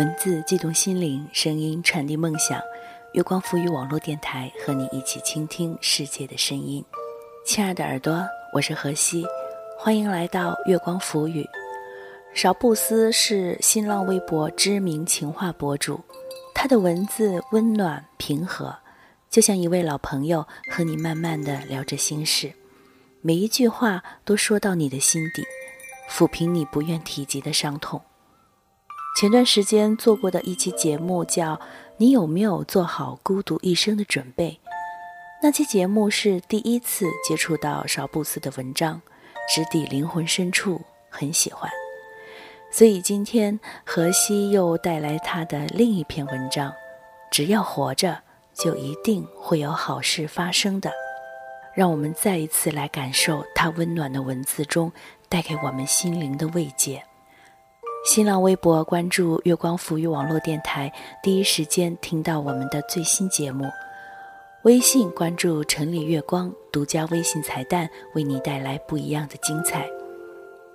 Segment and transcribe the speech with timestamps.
[0.00, 2.58] 文字悸动心灵，声音传递梦想。
[3.12, 6.82] 月光浮语网络电台和你一起倾听世界的声音。
[7.44, 9.26] 亲爱的耳朵，我是何西，
[9.78, 11.46] 欢迎来到月光浮语。
[12.32, 16.00] 少布斯是新浪微博知名情话博主，
[16.54, 18.74] 他的文字温暖平和，
[19.28, 22.50] 就像一位老朋友和你慢慢的聊着心事，
[23.20, 25.44] 每一句话都说到你的心底，
[26.08, 28.00] 抚平你不愿提及的伤痛。
[29.20, 31.54] 前段时间做过的一期节目叫
[31.98, 34.58] 《你有没有做好孤独一生的准备》，
[35.42, 39.02] 那期节目是第一次接触到少布斯的文章，
[39.46, 40.80] 直抵灵魂深处，
[41.10, 41.70] 很喜欢。
[42.70, 46.72] 所以今天何西又带来他的另一篇文章，
[47.30, 48.22] 只要活着，
[48.54, 50.90] 就一定会有好事发生的。
[51.74, 54.90] 让我们再一次来感受他温暖的文字中
[55.28, 57.02] 带给我们心灵的慰藉。
[58.02, 60.90] 新浪微博关注月光浮语网络电台，
[61.22, 63.70] 第一时间听到我们的最新节目。
[64.62, 69.86] 微信关注城里月光，独家微信彩蛋，为你带来不一样的精彩。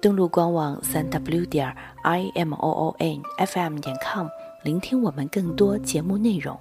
[0.00, 4.28] 登录官网三 w 点 i m o o n f m 点 com，
[4.62, 6.56] 聆听我们更多节目内容。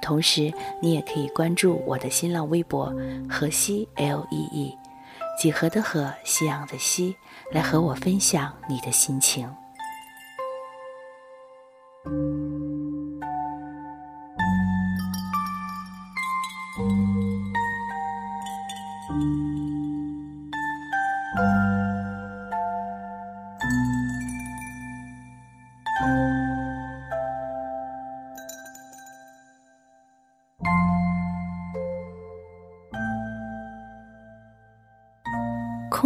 [0.00, 2.94] 同时，你也可以关注我的新浪微博
[3.28, 4.72] 河西 l e e，
[5.36, 7.16] 几何的河，夕阳的西，
[7.50, 9.52] 来和我分享你的心情。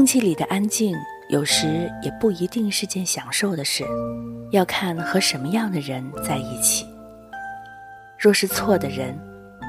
[0.05, 0.95] 空气里的安静，
[1.31, 3.83] 有时也不一定是件享受的事，
[4.51, 6.87] 要看和什么样的人在一起。
[8.19, 9.19] 若是错的人，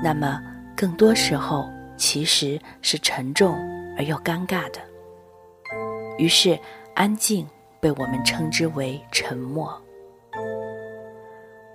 [0.03, 0.38] 那么
[0.75, 3.57] 更多时候其实是沉重
[3.97, 4.81] 而又尴尬的。
[6.18, 6.59] 于是，
[6.95, 7.47] 安静
[7.79, 9.74] 被我们称之为沉默。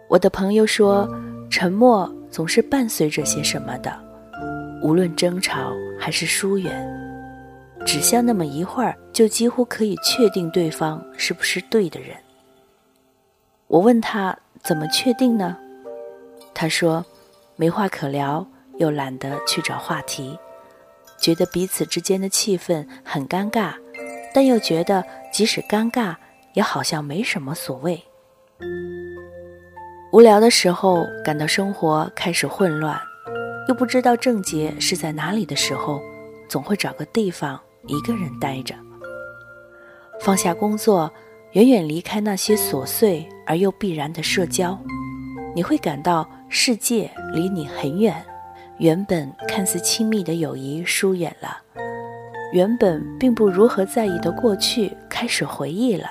[0.06, 1.08] 我的朋友说，
[1.48, 3.90] 沉默总是伴随着些什么的，
[4.82, 6.99] 无论争吵还是疏远。
[7.92, 12.16] 只消那么一会儿，就几乎可以确定对方是不是对的人。
[13.66, 15.56] 我问他怎么确定呢？
[16.54, 17.04] 他说
[17.58, 18.46] ：“没话可聊，
[18.78, 20.38] 又懒得去找话题，
[21.18, 23.72] 觉得彼此之间的气氛很尴尬，
[24.32, 26.14] 但又觉得即使尴尬，
[26.54, 28.00] 也好像没什么所谓。
[30.12, 32.96] 无聊的时候，感到生活开始混乱，
[33.66, 36.00] 又不知道症结是在哪里的时候，
[36.48, 38.74] 总会找个地方。”一个人待着，
[40.20, 41.12] 放下工作，
[41.52, 44.78] 远远离开那些琐碎而又必然的社交，
[45.54, 48.24] 你会感到世界离你很远，
[48.78, 51.58] 原本看似亲密的友谊疏远了，
[52.52, 56.08] 原本并不如何在意的过去开始回忆了，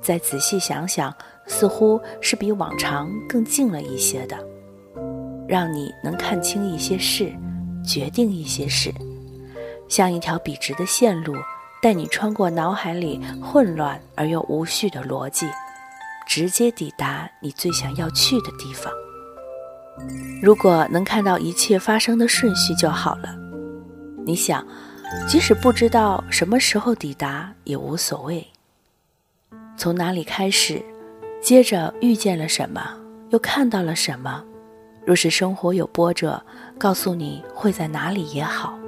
[0.00, 1.14] 再仔细想想，
[1.46, 4.38] 似乎是比往常更近了一些的，
[5.48, 7.32] 让你能看清一些事，
[7.84, 8.92] 决定一些事。
[9.92, 11.34] 像一条笔直的线路，
[11.82, 15.46] 带你穿过脑海里混乱而又无序的逻辑，
[16.26, 18.90] 直接抵达你最想要去的地方。
[20.42, 23.36] 如果能看到一切发生的顺序就好了。
[24.24, 24.66] 你想，
[25.28, 28.48] 即使不知道什么时候抵达也无所谓。
[29.76, 30.82] 从哪里开始，
[31.42, 32.82] 接着遇见了什么，
[33.28, 34.42] 又看到了什么？
[35.04, 36.42] 若是生活有波折，
[36.78, 38.78] 告诉你会在哪里也好。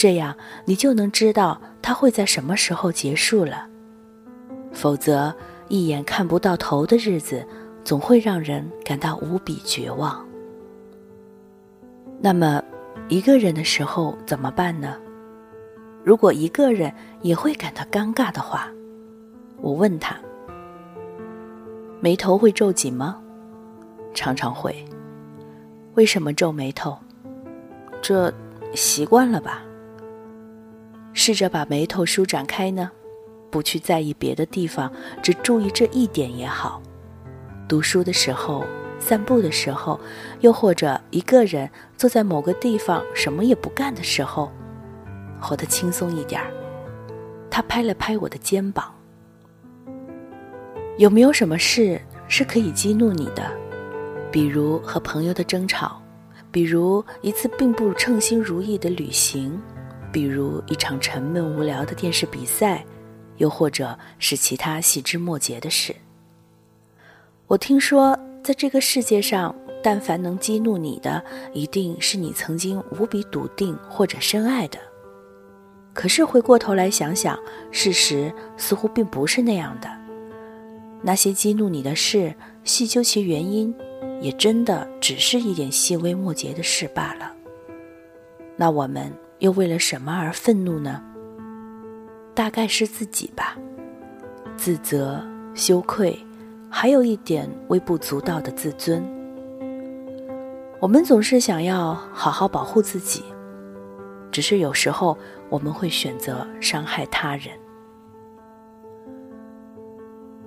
[0.00, 0.34] 这样，
[0.64, 3.68] 你就能知道它会在什么时候结束了。
[4.72, 5.30] 否则，
[5.68, 7.46] 一眼看不到头的日子，
[7.84, 10.26] 总会让人感到无比绝望。
[12.18, 12.64] 那么，
[13.10, 14.96] 一个人的时候怎么办呢？
[16.02, 18.70] 如果一个人也会感到尴尬的话，
[19.58, 20.16] 我问他：
[22.00, 23.20] 眉头会皱紧吗？
[24.14, 24.82] 常常会。
[25.92, 26.96] 为什么皱眉头？
[28.00, 28.32] 这
[28.74, 29.62] 习惯了吧。
[31.12, 32.90] 试着把眉头舒展开呢，
[33.50, 34.92] 不去在意别的地方，
[35.22, 36.80] 只注意这一点也好。
[37.68, 38.64] 读书的时候，
[38.98, 39.98] 散步的时候，
[40.40, 44.50] 又或者一个人坐在某个地方什么也不干的时候，
[45.40, 46.50] 活得轻松一点儿。
[47.50, 48.94] 他拍了拍我的肩膀。
[50.98, 53.50] 有没有什么事是可以激怒你的？
[54.30, 56.00] 比如和朋友的争吵，
[56.52, 59.60] 比如一次并不称心如意的旅行。
[60.12, 62.84] 比如一场沉闷无聊的电视比赛，
[63.36, 65.94] 又或者是其他细枝末节的事。
[67.46, 71.22] 我听说，在这个世界上，但凡能激怒你的，
[71.52, 74.78] 一定是你曾经无比笃定或者深爱的。
[75.92, 77.38] 可是回过头来想想，
[77.70, 79.90] 事实似乎并不是那样的。
[81.02, 83.74] 那些激怒你的事，细究其原因，
[84.20, 87.32] 也真的只是一点细微末节的事罢了。
[88.56, 91.02] 那我们又为了什么而愤怒呢？
[92.34, 93.56] 大概是自己吧，
[94.56, 95.22] 自责、
[95.54, 96.18] 羞愧，
[96.70, 99.04] 还有一点微不足道的自尊。
[100.78, 103.24] 我们总是想要好好保护自己，
[104.30, 107.48] 只是有时候我们会选择伤害他人。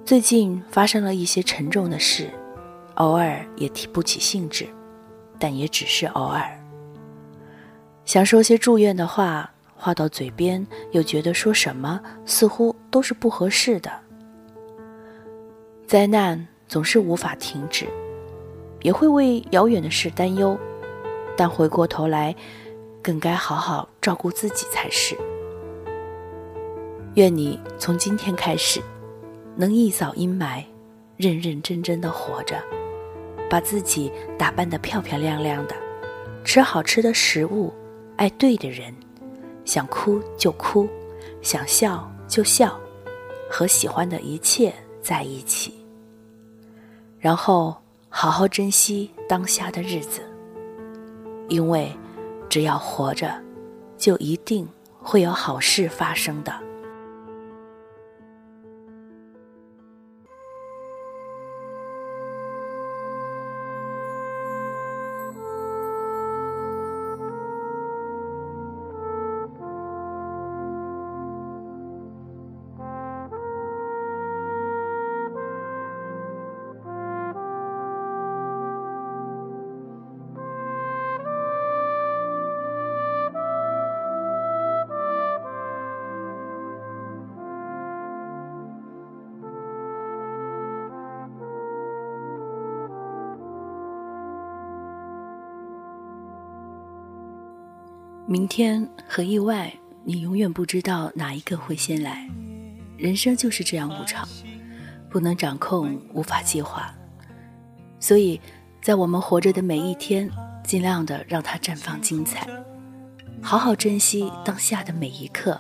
[0.06, 2.30] 最近发生了一些沉重的事，
[2.96, 4.68] 偶尔也提不起兴致，
[5.40, 6.63] 但也只是偶尔。
[8.06, 13.92] 想说些祝愿的话，话到嘴边又觉得说什么似乎都是不合适的。
[15.88, 17.88] 灾难总是无法停止，
[18.82, 20.58] 也会为遥远的事担忧，
[21.38, 22.36] 但回过头来，
[23.02, 25.18] 更该好好照顾自己才是。
[27.16, 28.82] 愿你从今天开始。
[29.56, 30.64] 能一扫阴霾，
[31.16, 32.60] 认认真真的活着，
[33.48, 35.76] 把自己打扮得漂漂亮亮的，
[36.44, 37.72] 吃好吃的食物，
[38.18, 38.94] 爱对的人，
[39.66, 40.88] 想哭就哭，
[41.42, 42.80] 想笑就笑，
[43.50, 45.74] 和喜欢的一切在一起。
[47.20, 47.76] 然后
[48.10, 50.22] 好好珍惜当下的日子，
[51.50, 51.92] 因为
[52.50, 53.34] 只要活着，
[53.98, 54.68] 就一定
[55.02, 56.54] 会有好事发生的。
[98.26, 99.72] 明天和意外，
[100.06, 102.26] 你永远不知道哪一个会先来。
[102.98, 104.26] 人生就是这样无常，
[105.10, 106.96] 不能掌控，无法计划。
[108.00, 108.40] 所以，
[108.82, 110.30] 在我们活着的每一天，
[110.64, 112.48] 尽量的让它绽放精彩，
[113.42, 115.60] 好好珍惜当下的每一刻，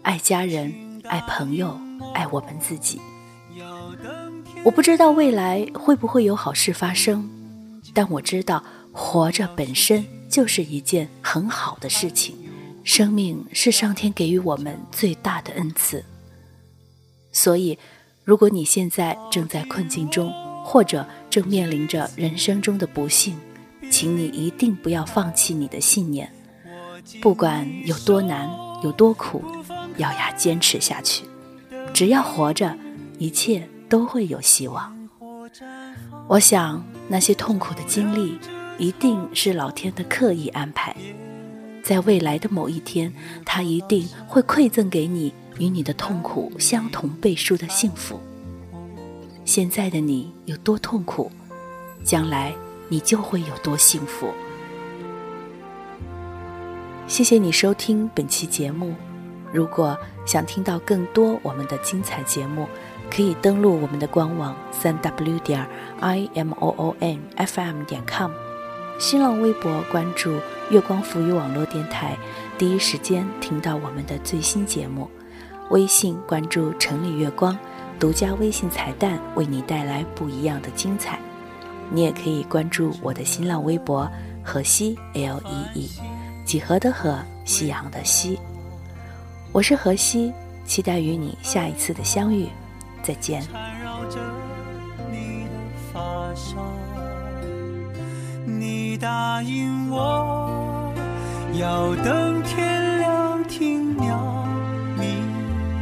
[0.00, 0.72] 爱家人，
[1.04, 1.78] 爱朋友，
[2.14, 2.98] 爱我们自己。
[4.64, 7.28] 我不知道未来会不会有好事发生，
[7.92, 10.02] 但我知道活着本身。
[10.32, 12.34] 就是一件很好的事情，
[12.82, 16.02] 生命是上天给予我们最大的恩赐。
[17.30, 17.78] 所以，
[18.24, 20.32] 如果你现在正在困境中，
[20.64, 23.36] 或者正面临着人生中的不幸，
[23.90, 26.32] 请你一定不要放弃你的信念，
[27.20, 28.50] 不管有多难、
[28.82, 29.44] 有多苦，
[29.98, 31.24] 咬牙坚持下去。
[31.92, 32.74] 只要活着，
[33.18, 34.96] 一切都会有希望。
[36.26, 38.38] 我想，那些痛苦的经历。
[38.78, 40.96] 一定是老天的刻意安排，
[41.82, 43.12] 在未来的某一天，
[43.44, 48.20] 他一定会馈赠给你与你的痛苦相同倍数的幸福。
[49.44, 51.30] 现在的你有多痛苦，
[52.02, 52.52] 将来
[52.88, 54.28] 你就会有多幸福。
[57.06, 58.94] 谢谢你收听本期节目，
[59.52, 62.66] 如果想听到更多我们的精彩节目，
[63.10, 65.64] 可以登录我们的官网三 w 点
[66.00, 68.32] i m o o n f m 点 com。
[68.98, 70.38] 新浪微博关注
[70.70, 72.16] “月光浮语网络电台”，
[72.56, 75.10] 第一时间听到我们的最新节目。
[75.70, 77.58] 微信关注“城里月光”，
[77.98, 81.18] 独家微信彩蛋为你带来不一样的精彩。
[81.90, 84.08] 你也可以关注我的新浪微博
[84.44, 85.90] “河西 L E E”，
[86.44, 88.38] 几何的河，夕阳的西。
[89.50, 90.32] 我是河西，
[90.64, 92.46] 期待与你下一次的相遇。
[93.02, 93.42] 再见。
[95.10, 95.46] 你
[99.02, 100.94] 答应我，
[101.54, 104.46] 要等天亮听鸟
[104.96, 105.26] 鸣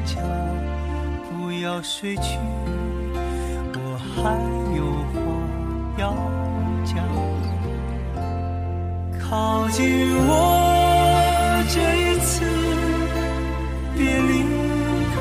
[0.06, 0.16] 叫，
[1.28, 2.38] 不要睡去，
[3.74, 4.32] 我还
[4.74, 5.20] 有话
[5.98, 6.14] 要
[6.86, 6.96] 讲。
[9.20, 10.32] 靠近我，
[11.68, 12.42] 这一次
[13.94, 14.32] 别离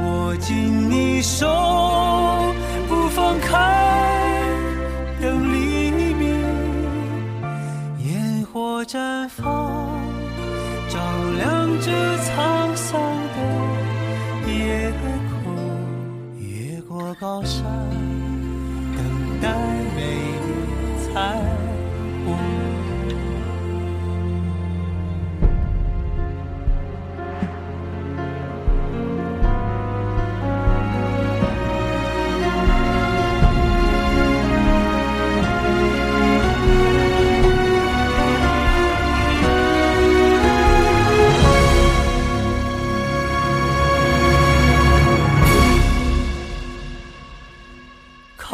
[0.00, 1.44] 握紧你手，
[17.40, 17.75] casa.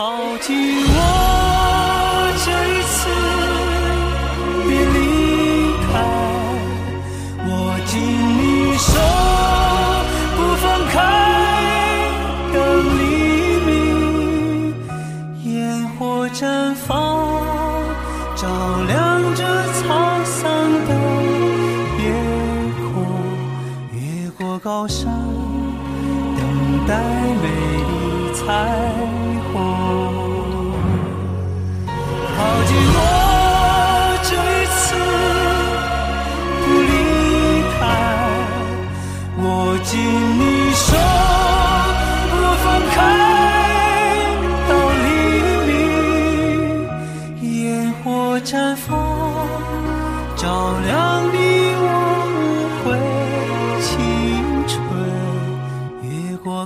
[0.03, 0.51] 抱紧
[0.85, 0.99] 我
[2.45, 2.99] 这一次，
[4.67, 4.99] 别离
[5.87, 5.93] 开，
[7.47, 7.49] 握
[7.87, 7.93] 紧
[8.37, 8.43] 你
[8.79, 8.91] 手，
[10.35, 10.95] 不放开。
[12.53, 12.59] 等
[12.99, 13.01] 黎
[13.65, 13.71] 明，
[15.45, 15.55] 烟
[15.91, 16.91] 火绽放，
[18.35, 18.43] 照
[18.89, 18.93] 亮
[19.37, 19.81] 这沧
[20.25, 20.43] 桑
[20.89, 20.91] 的
[22.03, 22.03] 夜
[22.93, 22.93] 空，
[23.93, 24.03] 越
[24.37, 25.07] 过高山，
[26.37, 26.41] 等
[26.89, 26.91] 待
[27.41, 27.45] 美
[27.87, 27.93] 丽
[28.35, 28.51] 彩。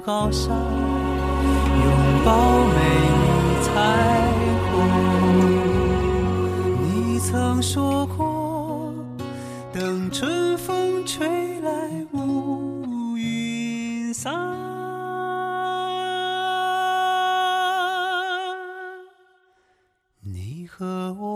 [0.06, 0.62] 高山，拥
[2.24, 2.30] 抱
[2.68, 2.74] 美
[3.10, 3.26] 丽
[3.64, 3.68] 彩
[4.70, 4.72] 虹。
[6.80, 8.94] 你曾说过，
[9.72, 14.32] 等春风吹来乌云散，
[20.22, 21.35] 你和我